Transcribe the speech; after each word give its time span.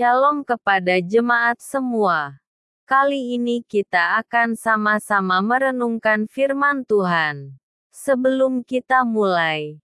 Shalom 0.00 0.48
kepada 0.48 0.96
jemaat 0.96 1.60
semua. 1.60 2.40
Kali 2.88 3.36
ini 3.36 3.60
kita 3.60 4.16
akan 4.24 4.56
sama-sama 4.56 5.44
merenungkan 5.44 6.24
firman 6.24 6.88
Tuhan. 6.88 7.60
Sebelum 7.92 8.64
kita 8.64 9.04
mulai, 9.04 9.76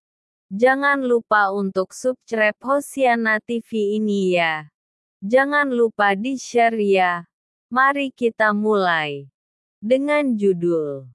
jangan 0.49 1.05
lupa 1.05 1.53
untuk 1.53 1.93
subscribe 1.93 2.57
Hosiana 2.65 3.45
TV 3.45 4.01
ini 4.01 4.41
ya. 4.41 4.73
Jangan 5.21 5.69
lupa 5.69 6.17
di-share 6.17 6.81
ya. 6.81 7.29
Mari 7.69 8.09
kita 8.09 8.57
mulai. 8.57 9.29
Dengan 9.85 10.33
judul 10.33 11.13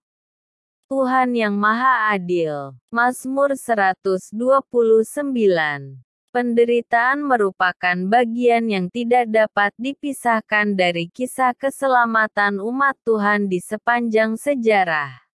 Tuhan 0.94 1.34
yang 1.34 1.58
Maha 1.58 2.14
Adil. 2.14 2.78
Mazmur 2.94 3.58
129 3.58 4.30
Penderitaan 6.32 7.28
merupakan 7.28 8.08
bagian 8.08 8.72
yang 8.72 8.88
tidak 8.88 9.28
dapat 9.28 9.76
dipisahkan 9.76 10.80
dari 10.80 11.12
kisah 11.12 11.52
keselamatan 11.52 12.64
umat 12.64 12.96
Tuhan 13.04 13.52
di 13.52 13.60
sepanjang 13.60 14.40
sejarah. 14.40 15.28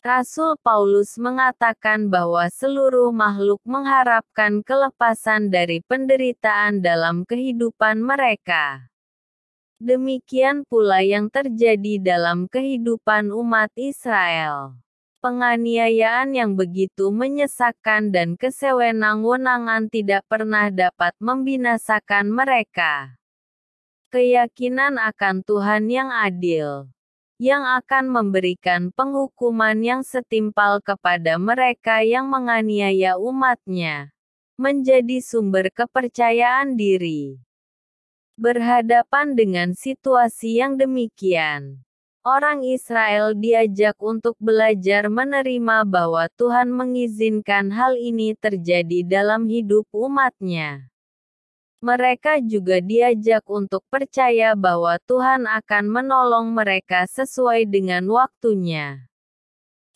Rasul 0.00 0.56
Paulus 0.64 1.20
mengatakan 1.20 2.08
bahwa 2.08 2.48
seluruh 2.48 3.12
makhluk 3.12 3.60
mengharapkan 3.68 4.64
kelepasan 4.64 5.52
dari 5.52 5.84
penderitaan 5.84 6.80
dalam 6.80 7.28
kehidupan 7.28 8.00
mereka. 8.00 8.88
Demikian 9.76 10.64
pula 10.64 11.04
yang 11.04 11.28
terjadi 11.28 12.00
dalam 12.00 12.48
kehidupan 12.48 13.28
umat 13.28 13.68
Israel 13.76 14.72
penganiayaan 15.18 16.34
yang 16.34 16.54
begitu 16.54 17.10
menyesakkan 17.10 18.14
dan 18.14 18.38
kesewenang-wenangan 18.38 19.90
tidak 19.90 20.22
pernah 20.30 20.70
dapat 20.70 21.14
membinasakan 21.18 22.30
mereka. 22.30 23.18
Keyakinan 24.08 24.96
akan 24.96 25.44
Tuhan 25.44 25.90
yang 25.90 26.08
adil, 26.08 26.88
yang 27.38 27.62
akan 27.62 28.10
memberikan 28.10 28.90
penghukuman 28.90 29.78
yang 29.78 30.02
setimpal 30.02 30.82
kepada 30.82 31.38
mereka 31.38 32.02
yang 32.02 32.26
menganiaya 32.26 33.14
umatnya, 33.14 34.10
menjadi 34.58 35.22
sumber 35.22 35.70
kepercayaan 35.70 36.74
diri. 36.74 37.38
Berhadapan 38.34 39.34
dengan 39.34 39.74
situasi 39.74 40.62
yang 40.62 40.78
demikian, 40.78 41.82
orang 42.28 42.60
Israel 42.60 43.32
diajak 43.32 43.96
untuk 44.04 44.36
belajar 44.36 45.08
menerima 45.08 45.88
bahwa 45.88 46.28
Tuhan 46.36 46.68
mengizinkan 46.68 47.72
hal 47.72 47.96
ini 47.96 48.36
terjadi 48.36 49.00
dalam 49.08 49.48
hidup 49.48 49.88
umatnya. 49.96 50.92
Mereka 51.80 52.44
juga 52.44 52.84
diajak 52.84 53.48
untuk 53.48 53.80
percaya 53.88 54.52
bahwa 54.52 55.00
Tuhan 55.08 55.48
akan 55.48 55.84
menolong 55.88 56.52
mereka 56.52 57.08
sesuai 57.08 57.64
dengan 57.64 58.04
waktunya. 58.12 59.08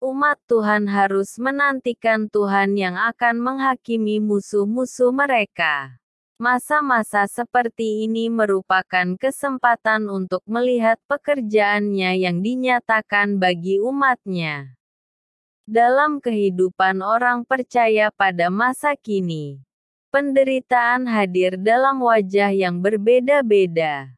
Umat 0.02 0.42
Tuhan 0.50 0.90
harus 0.90 1.38
menantikan 1.38 2.26
Tuhan 2.26 2.74
yang 2.74 2.98
akan 2.98 3.38
menghakimi 3.38 4.18
musuh-musuh 4.18 5.14
mereka. 5.14 6.01
Masa-masa 6.40 7.28
seperti 7.28 8.08
ini 8.08 8.32
merupakan 8.32 9.16
kesempatan 9.20 10.08
untuk 10.08 10.40
melihat 10.48 10.96
pekerjaannya 11.08 12.16
yang 12.20 12.40
dinyatakan 12.40 13.36
bagi 13.36 13.82
umatnya. 13.82 14.76
Dalam 15.68 16.18
kehidupan 16.18 17.04
orang 17.04 17.44
percaya 17.46 18.10
pada 18.10 18.50
masa 18.50 18.98
kini, 18.98 19.62
penderitaan 20.12 21.08
hadir 21.08 21.56
dalam 21.56 22.02
wajah 22.04 22.52
yang 22.52 22.84
berbeda-beda. 22.84 24.12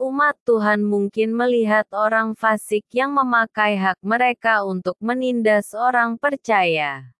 Umat 0.00 0.34
Tuhan 0.42 0.82
mungkin 0.82 1.34
melihat 1.34 1.86
orang 1.94 2.34
fasik 2.34 2.82
yang 2.90 3.14
memakai 3.14 3.78
hak 3.78 3.98
mereka 4.02 4.66
untuk 4.66 4.98
menindas 4.98 5.70
orang 5.70 6.18
percaya. 6.18 7.14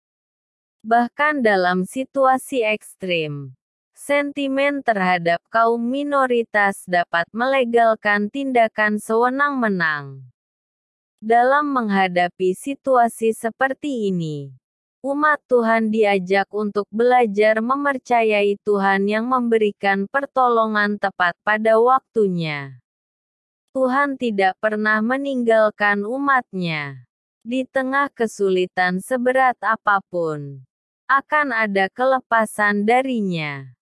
Bahkan 0.82 1.40
dalam 1.40 1.86
situasi 1.86 2.66
ekstrim, 2.66 3.54
Sentimen 4.04 4.84
terhadap 4.84 5.40
kaum 5.48 5.80
minoritas 5.80 6.84
dapat 6.84 7.24
melegalkan 7.32 8.28
tindakan 8.28 9.00
sewenang-menang. 9.00 10.28
Dalam 11.24 11.72
menghadapi 11.72 12.52
situasi 12.52 13.32
seperti 13.32 14.12
ini, 14.12 14.52
umat 15.00 15.40
Tuhan 15.48 15.88
diajak 15.88 16.52
untuk 16.52 16.84
belajar 16.92 17.64
mempercayai 17.64 18.60
Tuhan 18.60 19.08
yang 19.08 19.24
memberikan 19.24 20.04
pertolongan 20.12 21.00
tepat 21.00 21.32
pada 21.40 21.80
waktunya. 21.80 22.76
Tuhan 23.72 24.20
tidak 24.20 24.60
pernah 24.60 25.00
meninggalkan 25.00 26.04
umatnya. 26.04 27.08
Di 27.40 27.64
tengah 27.64 28.12
kesulitan 28.12 29.00
seberat 29.00 29.56
apa 29.64 30.04
pun, 30.12 30.60
akan 31.08 31.56
ada 31.56 31.88
kelepasan 31.88 32.84
darinya. 32.84 33.72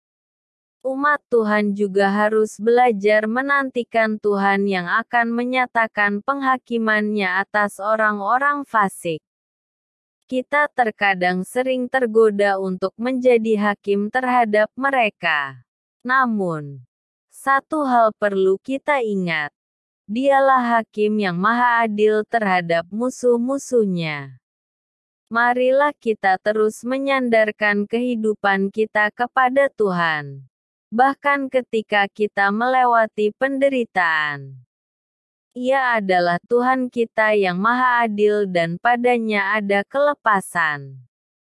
Umat 0.82 1.22
Tuhan 1.30 1.78
juga 1.78 2.10
harus 2.10 2.58
belajar 2.58 3.30
menantikan 3.30 4.18
Tuhan 4.18 4.66
yang 4.66 4.90
akan 4.90 5.30
menyatakan 5.30 6.18
penghakimannya 6.26 7.38
atas 7.38 7.78
orang-orang 7.78 8.66
fasik. 8.66 9.22
Kita 10.26 10.66
terkadang 10.74 11.46
sering 11.46 11.86
tergoda 11.86 12.58
untuk 12.58 12.90
menjadi 12.98 13.70
hakim 13.70 14.10
terhadap 14.10 14.74
mereka. 14.74 15.62
Namun, 16.02 16.82
satu 17.30 17.86
hal 17.86 18.10
perlu 18.18 18.58
kita 18.58 19.06
ingat. 19.06 19.54
Dialah 20.10 20.82
hakim 20.82 21.14
yang 21.14 21.38
maha 21.38 21.86
adil 21.86 22.26
terhadap 22.26 22.90
musuh-musuhnya. 22.90 24.34
Marilah 25.30 25.94
kita 25.94 26.42
terus 26.42 26.82
menyandarkan 26.82 27.86
kehidupan 27.86 28.74
kita 28.74 29.14
kepada 29.14 29.70
Tuhan 29.70 30.51
bahkan 30.92 31.48
ketika 31.48 32.04
kita 32.12 32.52
melewati 32.52 33.32
penderitaan. 33.40 34.60
Ia 35.56 35.96
adalah 35.96 36.36
Tuhan 36.44 36.92
kita 36.92 37.32
yang 37.32 37.56
maha 37.56 38.04
adil 38.04 38.44
dan 38.44 38.76
padanya 38.76 39.56
ada 39.56 39.80
kelepasan. 39.88 41.00